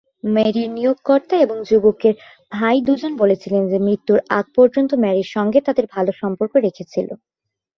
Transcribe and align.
মেরির 0.27 0.69
নিয়োগকর্তা 0.69 1.35
এবং 1.37 1.57
যুবকের 1.63 2.15
ভাই 2.51 2.77
দুজনেই 2.81 3.19
বলেছিলেন 3.19 3.63
যে, 3.67 3.77
মৃত্যুর 3.79 4.19
আগে 4.29 4.51
পর্যন্ত 4.57 4.91
মেরির 5.03 5.29
সঙ্গে 5.35 5.59
তাঁদের 5.61 5.85
ভাল 5.93 6.05
সম্পর্ক 6.21 6.53
রেখেছিল। 6.57 7.07